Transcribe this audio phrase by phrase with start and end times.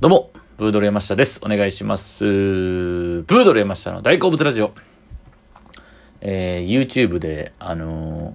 [0.00, 1.42] どうも、ブードル山下です。
[1.44, 2.24] お願いします。
[2.24, 4.72] ブードル山下の大好物ラジオ。
[6.22, 8.34] えー、YouTube で、あの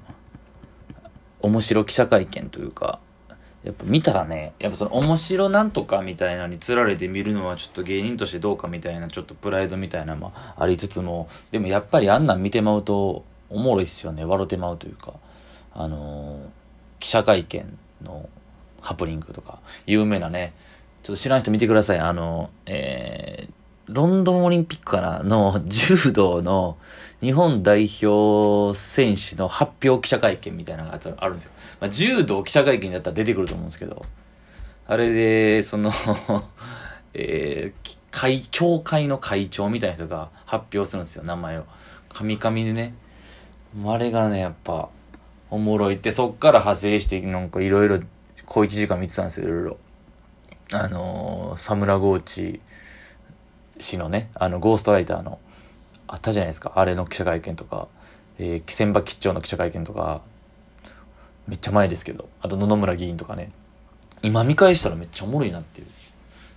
[1.42, 3.00] ー面白記者会見というか、
[3.64, 14.24] やっぱ見たらね、やっぱその面白なんとかみたいなのに釣られて見るのはちょっと芸人としてどうかみたいな、ちょっとプライドみたいなのもありつつも、でもやっぱりあんなん見てまうと、おもろいっすよね。
[14.24, 15.14] 笑ってまうというか、
[15.74, 16.40] あのー
[17.00, 18.30] 記者会見の
[18.82, 19.58] ハプニングとか、
[19.88, 20.54] 有名なね、
[21.06, 22.00] ちょっと知らん人見てください。
[22.00, 26.78] あの、えー、ロンドンオリンピックかなの 柔道の
[27.22, 31.52] 日本代表選手の発表記者会見みたいなのがあるんですよ。
[31.80, 34.04] まあ、柔道記者会見だったら出てくると思うんですけど、
[34.88, 35.92] あれで、その、
[37.14, 41.66] えー、会、協会の会長みたいな人が発表するんですよ、名前を。
[42.10, 42.96] カミカミでね。
[43.86, 44.90] あれがね、やっぱ、
[45.52, 48.00] おもろいって、そっから派生して、なんかいろいろ、
[48.48, 49.78] 小一時間見てたんですよ、いろいろ。
[50.72, 52.60] あのー、サムラゴーチ
[53.80, 55.40] 氏のね、あの、ゴーストライターの、
[56.08, 57.88] あったじゃないですか、あれの記者会見とか、
[58.40, 60.22] えー、木千葉吉兆の記者会見とか、
[61.48, 63.52] めっちゃ前ですけど、あと野々村議員とかね、
[64.24, 65.88] 今見返したらめっちゃおもろいなっていう。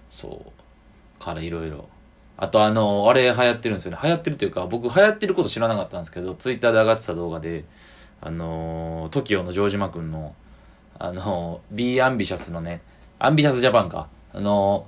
[0.08, 1.22] そう。
[1.22, 1.88] からいろいろ。
[2.38, 3.98] あとあのー、あれ流行ってるんですよね。
[4.02, 7.64] 流行ってるというか、僕流行ってること知らなかったんですけど、ツイッターで上がってた動画で、
[8.20, 10.34] あのー、TOKIO の城島くんの、
[10.98, 12.80] あのー、Be Ambitious のね、
[13.18, 14.08] アンビシャスジャパンか。
[14.32, 14.86] あの、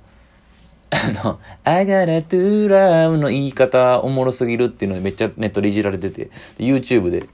[0.91, 7.27] あの、I gotta do love の言い方おもろすぎるっていうのでめっちゃネットでいじられてて、で YouTube で、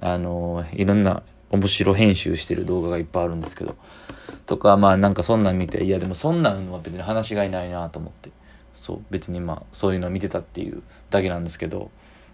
[0.00, 3.76] あの、いろんな面白編集してる動画がいっぱいあるんですけど、
[4.46, 8.30] とか、まあなんかそんなん見て、いやでもそんなんは別に話がいないなと思って、
[8.74, 11.90] そう、別にまあそういうのを見てたっていうだけなんですけど、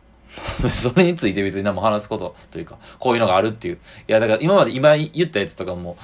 [0.69, 3.79] それについて別に何も話すことというか、こういうのがあるっていう。
[4.09, 5.97] いやだから今まで今言ったやつとかも、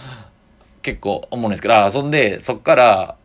[0.87, 3.17] 結構思うんですけど、あ、そんで、そっから、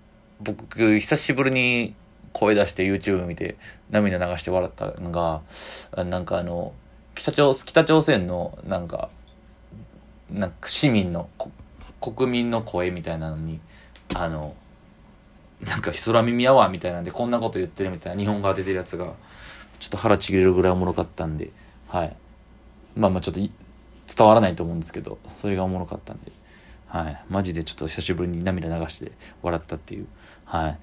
[0.42, 1.94] 僕、久しぶりに
[2.34, 3.56] 声出して YouTube 見て、
[3.92, 5.44] 涙流して笑ったのが、
[6.04, 6.74] なんかあの、
[7.14, 9.10] 北朝北朝鮮の、なんか、
[10.32, 11.30] なんか市民の、
[12.02, 13.60] 国民の声みたいなのに、
[14.16, 14.56] あの、
[15.64, 19.14] なんか空耳アワーみたいなんで、こんなこと言ってるみたいな日本語が出てるやつが、
[19.80, 21.52] ちょっと腹ちぎれるぐらいおもろかったんで、
[21.88, 22.16] はい。
[22.96, 26.32] まあまあちょっと伝わらないと思うんですけど、それがおもろかったんで、
[26.92, 27.24] はい。
[27.30, 30.08] マジでちょっと久しぶりに涙流して笑ったっていう、
[30.44, 30.72] はい。
[30.72, 30.76] っ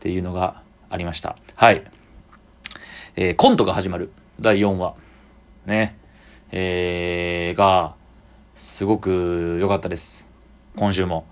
[0.00, 1.36] ていうのがありました。
[1.54, 1.84] はい。
[3.14, 4.10] えーコントが始まる。
[4.40, 4.96] 第4話。
[5.66, 5.96] ね。
[6.50, 7.94] えー、が、
[8.56, 10.28] すごく良かったです。
[10.74, 11.26] 今週も。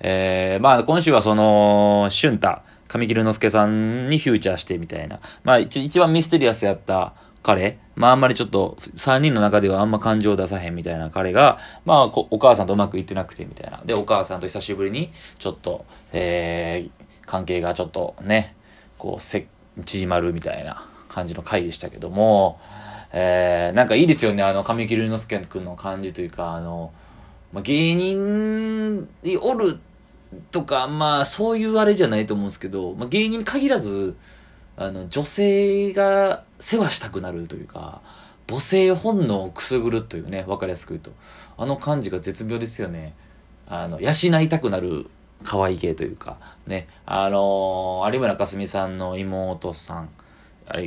[0.00, 2.58] えー、まあ今週はその、俊太、
[2.88, 5.20] 上木隆之介さんにフューチャーしてみたいな。
[5.44, 13.82] まあ一一番ミステリアスやった彼、まああんまりちょっと3人の中ではあんま感情を出さへんみたいな彼が、まあお母さんとうまくいってなくてみたいな。
[13.84, 18.54] で、お母さんと久しぶりにちょっと、えー、関係がちょっとね、
[18.98, 19.46] こうせ、
[19.84, 22.60] 縮まるみたいな感じの回でしたけども、
[23.12, 26.92] えー、なんかいいですよね、あの、上木隆之介くんの感じというか、あの、
[27.52, 29.80] まあ、芸人におる
[30.52, 34.14] とか、まあ、そういうあれじゃないと思うんですけど、まあ、芸人に限らず、
[34.76, 38.00] あの、女性が世話したくなるというか、
[38.48, 41.12] 母性本能をくすぐるというね、わかりやすく言うと。
[41.56, 43.14] あの感じが絶妙ですよね。
[43.68, 45.06] あの、養いたくなる
[45.44, 46.88] 可愛い系というか、ね。
[47.06, 50.08] あの有村架純さんの妹さん、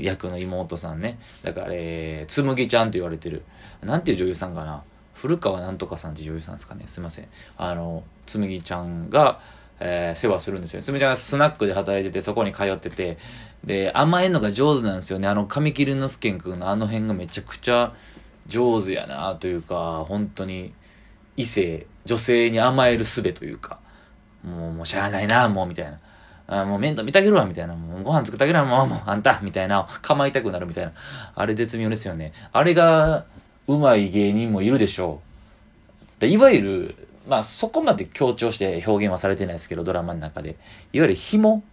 [0.02, 1.20] 役の妹さんね。
[1.44, 3.44] だから、えー、つむぎちゃんと言われてる。
[3.82, 4.84] なんていう女優さんかな。
[5.14, 6.84] 古川なんとかさんって女優さんですかね。
[6.88, 7.28] すいません。
[7.58, 9.40] あの、つむぎちゃんが、
[9.80, 10.84] えー世話するんですよね。
[10.84, 13.18] つむぎちゃんがスナックで働いてて、そこに通ってて、
[13.64, 15.28] で、甘えんのが上手なんですよね。
[15.28, 17.94] あの、神木隆之介君のあの辺がめちゃくちゃ
[18.48, 20.74] 上手やなというか、本当に
[21.38, 23.80] 異性、女性に甘える術というか、
[24.44, 26.00] もう、もうしゃあないな、もう、みたいな。
[26.46, 27.74] あもう面倒見てあげるわ、みたいな。
[27.74, 29.88] もうご飯作ってあげるわ、もう、もう、あんた、みたいな。
[30.02, 30.92] 構いたくなるみたいな。
[31.36, 32.34] あれ絶妙ですよね。
[32.52, 33.26] あれが、
[33.68, 35.22] うまい芸人もいるでしょ
[36.22, 36.26] う。
[36.26, 40.50] いわゆる、まあそこまで強調して表現はされてないですけど、ドラマの中で。
[40.50, 40.58] いわ
[40.92, 41.64] ゆる紐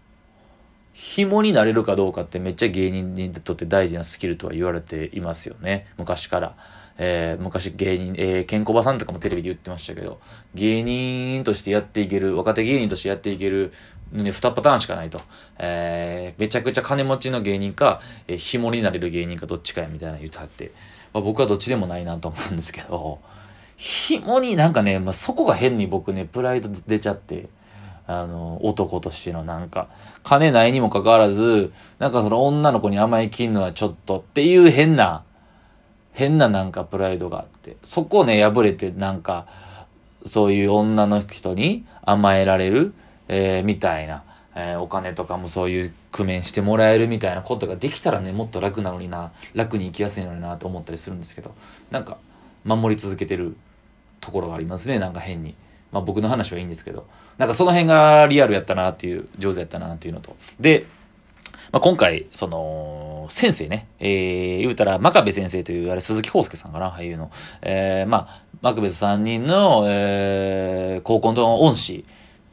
[0.93, 5.87] 紐になれるかどうかってめっちゃ芸人にとって大事なスキルとは言われていますよね。
[5.97, 6.57] 昔から。
[7.03, 10.21] えー昔芸人、えー、ケンコバさんとかもテレビで言ってましたけど、
[10.55, 13.73] 芸人としてやっていける、若手芸人としてやっていける、
[14.13, 15.23] ね、2パターンしかないと。
[15.59, 20.73] えーめちゃくちゃ金持ちの芸人か、えー紐になれる芸人かどっちかやみたいな言うてはって、
[21.15, 23.21] まあ、僕はどっちでもないなと思うんですけど、
[23.81, 27.49] 紐になんかね、まあ、そこが変に僕ね、プライド出ちゃって、
[28.07, 29.89] あの、男としてのなんか、
[30.23, 35.25] 金ないにもかかわらず、なんかその女の子に甘えきんのはちょっとっていう変な、
[36.13, 39.47] 変ななんかプライドがあって、そこをね、破れてなんか、
[40.27, 42.93] そういう女の人に甘えられる、
[43.29, 44.25] えーみたいな、
[44.57, 51.55] えー、お金とかもそういう工面してもらえるみたいなことができたらね、もっと楽なのにな、楽に生きやすいのになと思ったりするんですけど、
[51.91, 52.19] なんか、
[52.63, 53.57] 守り続けてる
[54.21, 55.55] ところがありますね、なんか変に。
[55.93, 57.07] まあ僕の話はいいんですけど、
[57.39, 60.37] なんかその辺がリアルやったなっていう、上手やったなっていうのと。
[60.61, 60.87] で、
[61.73, 67.31] まあ、今回、その、先生ね、えー、言うたら、真壁先生という、あれ、鈴木康介さんかな、俳優の。
[67.63, 72.05] えー、まあ、マクベス3人の、えー、高校の恩師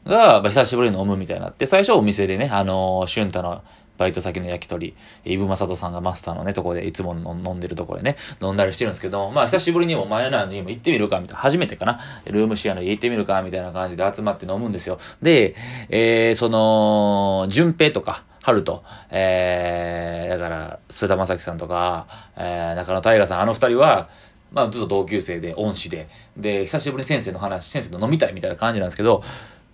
[0.06, 3.62] が、久しぶりに飲むみたいになって、最初お店でね、あのー、俊太の
[3.98, 14.98] バイト先の焼き鳥、イブマサトさんがマスターのね、とこでいつも飲んでるところでね、飲んだりしてるんですけど、まあ久しぶりにも前のにも行ってみるか、みたいな、初めてかな、ルームシェアの家行ってみるか、みたいな感じで集まって飲むんですよ。
[15.20, 15.54] で、
[15.88, 22.06] えー、その、順平とか、春と、えー、だから、菅田正樹さんとか、
[22.36, 24.08] えー、中野大河さん、あの二人は、
[24.52, 29.22] まあずっと同級生で、恩師で、で、久しぶりに先生の話、先生と飲みたいみたいな感じなんですけど、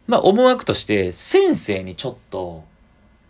[0.07, 2.65] まあ思惑として、先生にちょっと、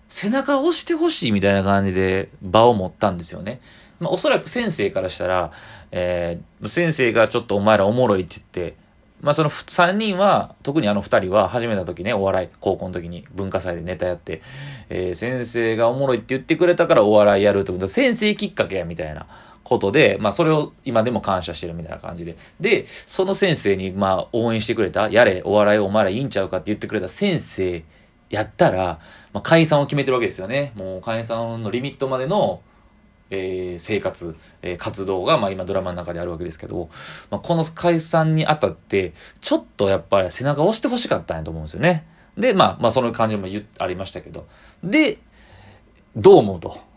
[0.09, 3.61] 背中を押してほしいみたいな感じで場を持ったんですよね。
[4.01, 5.53] まあ、おそらく先生からしたら、
[5.91, 8.77] えー、先生がちょっとお前らおもろいって言って、
[9.25, 14.43] まあその3人は、特にあの2人は始めた時ね、お笑い、高校の時に文化祭でネタやって、
[14.91, 19.27] えー、先生がおもろいって言ってくれたからお笑いやるってことで、先生きっかけやみたいな
[19.62, 22.37] ことで、まあそれを今でも感謝してるみたいな感じで。
[22.61, 27.83] で、その先生にまあ応援してくれた、やれ、お笑いお前らいいんちゃうかって言ってくれた先生
[28.29, 29.00] やったら、
[29.35, 30.73] まあ、解散を決めてるわけですよね。
[30.77, 32.63] もう解散のリミットまでの、
[33.31, 36.89] えー、生活、えー、活動が、まあ今ドラマの中であるわけですけど、
[37.31, 42.07] まあ、この解散にあたって、ちょっとやっぱり背中を押してほしかったんやと思うんですよね。
[42.39, 43.49] で、まあ、まあその感じも
[43.79, 44.47] ありましたけど。
[44.83, 45.19] で、
[46.17, 46.94] どう思うと？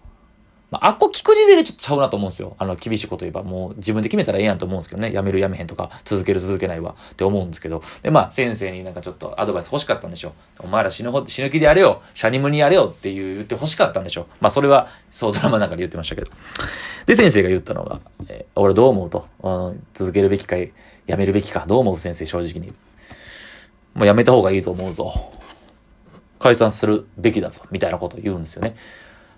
[0.69, 2.57] まあ、あっこ聞く時点でちょっとちゃうなと思うんですよ。
[2.59, 5.13] あの、厳しいこと言えば、もう自分で決めたらええやんと思うんですけどね。
[5.13, 7.81] やめるやめへんとか、続ける続けないわって思うんですけど。
[8.01, 10.65] で、まあ、先生になんかちょっとアドバイス欲しかったんでしょう。
[10.65, 12.01] お前ら死ぬほ、死ぬ気でやれよ。
[12.13, 14.25] シャニムにやれよっていう言って欲しかったんでしょう。
[14.41, 16.31] まあ、それは、そうドラマの中で言ってましたけど。
[17.05, 19.25] で、先生が言ったのが、えー、俺どう思うと？
[19.43, 21.63] うん続けるべきか、やめるべきか。
[21.65, 21.99] どう思う？
[21.99, 22.73] 先生、正直に。
[23.93, 25.13] もうやめた方がいいと思うぞ。
[26.39, 27.61] 解散するべきだぞ。
[27.71, 28.75] みたいなことを言うんですよね。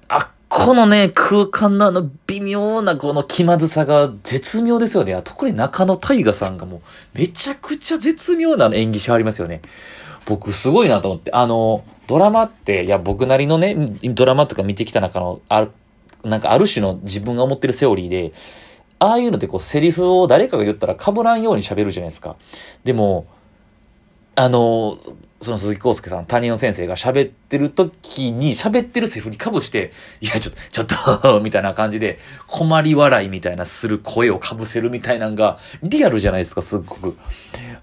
[0.08, 5.20] あこのね、空間のあの微妙なこの気まずさが絶妙ですよね。
[5.24, 6.82] 特に中野大河さんがもう
[7.14, 9.62] めちゃくちゃ絶妙な演技しはりますよね。
[10.26, 11.32] 僕すごいなと思って。
[11.34, 15.72] あの、ドラマって、いや僕なりのね、ドラマとか見てきた中の、ある、
[16.24, 18.34] なんかある種の自分が思ってるセオリーで、
[18.98, 22.36] ああいうのってこうセリフを誰かが言ったら被らんように喋るじゃないですか。
[22.84, 23.28] でも、
[24.34, 24.98] あの、
[25.42, 37.18] その鈴木康介さん、担任の先生が喋ってる時に、喋ってるセフにかぶして、いや、ちょっと、ちょっとみたいな感じで、困り笑いみたいなする声をかぶせるみたいなのが、リアルじゃないですか、すっごく。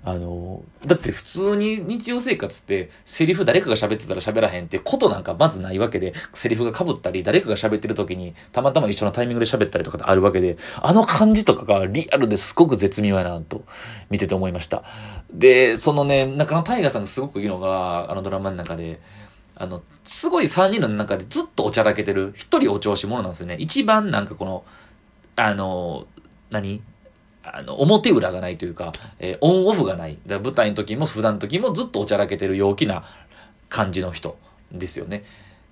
[0.05, 13.64] あの、だって普通に日常生活って、セリフ誰かが喋ってたら喋らへんってことなんかまずないわけで、セリフが被ったり、誰かが喋ってる時に、たまたま一緒のタイミングで喋ったりとかってあるわけで、あの感じとかがリアルですごく絶妙やなと、
[14.11, 14.85] 見てて思いました。
[15.32, 19.00] で、そのね、中野大河さんがすごくいのが、あのドラマの中で、
[19.54, 23.56] あの、すごい3人の中でずっとおちゃらけてる、一人お調子者なんですよね。
[23.58, 24.64] 一番なんかこの、
[25.37, 26.06] あの、
[26.50, 26.82] 何？
[27.43, 30.19] あの、表裏がないというか、えー、オンオフがない。
[30.26, 33.04] だ舞台の時も普段の時もずっとおちゃらけてる陽気な
[33.69, 34.37] 感じの人
[34.72, 35.25] ですよね。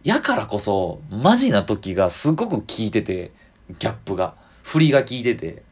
[0.05, 3.33] やからこそ、マジな時がすごく効いてて、
[3.79, 4.35] ギャップが。
[4.63, 5.63] 振りが効いてて。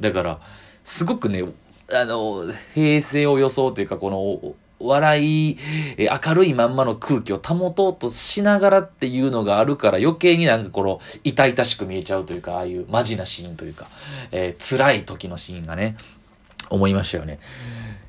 [0.00, 0.40] だから、
[0.84, 1.44] すごくね、
[1.92, 2.44] あの、
[2.74, 5.58] 平成を装うというか、この、笑い、
[5.96, 13.86] え明るいまんまの空気を保とうとしながらっていうのがあるから余計になんかこの痛々しく見えちゃうというか、ああいうマジなシーンというか、
[14.30, 15.96] えー、辛い時のシーンがね、
[16.70, 17.38] 思いましたよね。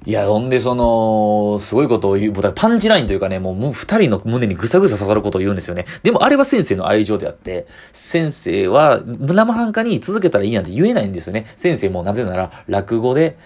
[0.06, 5.86] いや、ほんで、その、すごいことを言う、パンチラインというかね、もう二人の胸にぐさぐさ刺さることを言うんですよね。
[6.04, 11.46] でもあれは先生の愛情であって、先生は生半可に続けたらいいなんて言えないんですよね。
[11.56, 13.38] 先生もなぜなら落語で、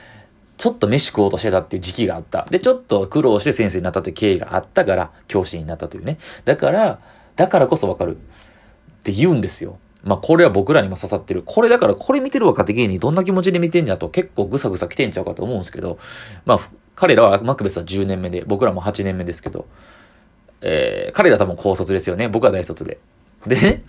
[0.57, 2.47] ちょっと飯食おうとしてたっていう時期があった。
[2.49, 6.17] で、ちょっと苦労して先生になったって経緯があったから、教師になったというね。
[6.45, 6.99] だから、
[7.35, 8.17] だからこそわかる。
[8.17, 8.19] っ
[9.03, 9.77] て言うんですよ。
[10.03, 11.43] まあ、これは僕らにも刺さってる。
[11.45, 15.99] これだから、これ見てる若手芸人どんな気持ちで見てんやと結構ぐさぐさ来てんちゃうかと思うんですけど、
[16.45, 16.59] まあ、
[16.95, 19.67] 彼らはマクベスは10年目で、僕らも8年目ですけど、
[20.61, 22.27] えー、彼ら多分高卒ですよね。
[22.27, 22.97] 僕は大卒で。
[23.45, 23.83] でね、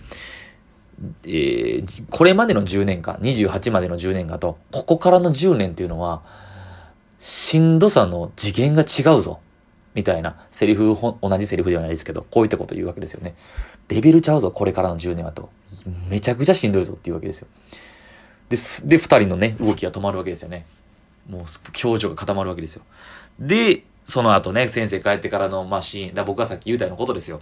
[1.23, 6.21] えー、これまでの10年間、28までの10年間と、ここからの10年っていうのは、
[7.19, 9.39] しんどさの次元が違うぞ。
[9.95, 13.35] みたいな、セリフ、同じセリフではないですけど、こういったこと言うわけですよね。
[13.89, 15.49] レベルちゃうぞ、これからの10年はと。
[16.09, 17.47] めちゃくちゃしんどいぞっていうわけですよ。
[18.49, 20.65] で、で、二人のね、動きが止まるわけですよね。
[21.27, 21.41] もう、
[21.83, 22.83] 表情が固まるわけですよ。
[23.39, 27.41] で、その後ね、先生帰ってからの、まあ、シーン、だ僕がさっき言うたようなことですよ。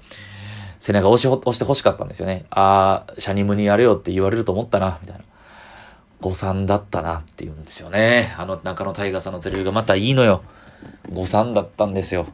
[0.79, 2.45] 背中押し、押して欲しかったんですよね。
[2.49, 5.23] ああ、シャニムにやれよって言われると思ったな、みたいな。
[6.21, 8.33] 誤算だったなって言うんですよね。
[8.37, 10.43] あの中野大河さんのセリフがまたいいのよ。
[11.11, 12.27] 誤算だったんですよ。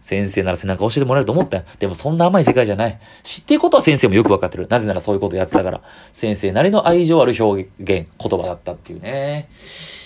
[0.00, 1.64] 先生なら背中押してもらえると思ったよ。
[1.78, 3.00] でもそんな甘い世界じゃない。
[3.22, 4.68] 知ってることは先生もよくわかってる。
[4.68, 5.80] なぜならそういうことやってたから。
[6.12, 9.48] 先生なりの愛情ある表現、言葉だったっていうね。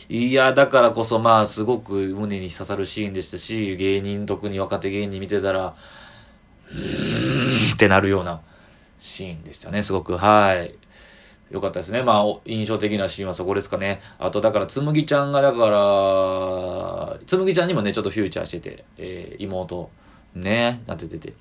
[0.08, 5.74] いや、だからこそまあ、すごく胸に刺さるシーンでしたし、芸人、特に若手芸人見てたら、
[6.70, 8.40] うーんってなるような
[9.00, 9.82] シーンでしたね。
[9.82, 10.74] すごく、はい。
[11.50, 12.02] よかったですね。
[12.02, 14.00] まあ、印象的なシーンはそこですかね。
[14.18, 19.90] あと、だから、つむぎちゃんが、だから、つむぎちゃんにもね、ちょっとフューチャーしてて、えー、妹、
[20.34, 21.32] ね、なっててて。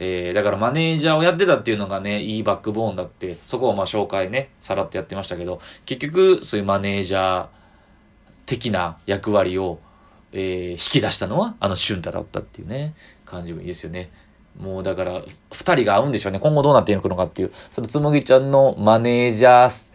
[0.00, 7.46] えー、だからマネージャーをやってたっていうのがね、いいバックボーンだって、そこをまあ紹介ね、さらっとやってましたけど、結局、そういうマネージャー
[8.46, 9.80] 的な役割を、
[10.32, 12.94] えー、引き出したのは、あの俊太だったっていうね、
[13.24, 14.10] 感じもいいですよね。
[14.56, 16.40] もうだから、二人が合うんでしょうね。
[16.40, 17.52] 今後どうなっていくのかっていう。
[17.70, 19.92] そのつむぎちゃんのマネージャー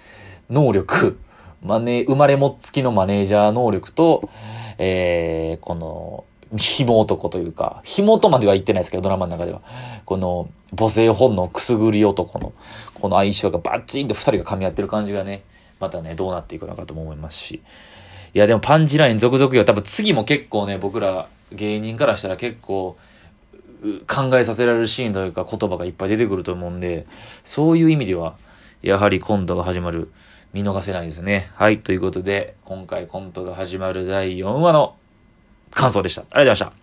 [0.50, 1.20] 能力、
[1.62, 4.30] マネ、生まれもっつきのマネージャー能力と、
[4.78, 6.24] えー、この、
[6.56, 9.62] 紐男というか、紐とまでは言ってないですけど、ドラマの中では。
[10.06, 12.54] この、母性本能くすぐり男の、
[12.94, 15.44] この相性がバッチンと二人が噛み合ってる感じがね、
[15.80, 17.62] またね、どうなっていくのかとも思いますし。
[18.34, 19.66] いや、でもパンチライン続々よ。
[19.66, 22.98] 多分次も結構ね、僕ら芸人からしたら結構、
[24.08, 27.06] 考えさせられるシーンというか言葉がいっぱい出てくると思うんで、
[27.44, 28.36] そういう意味では、
[28.82, 30.12] やはりコントが始まる、
[30.54, 31.52] 見逃せないですね。
[31.56, 34.96] はい、ということで、今回コントが始まる第4話の
[35.72, 36.22] 感想でした。
[36.22, 36.83] ありがとうございました。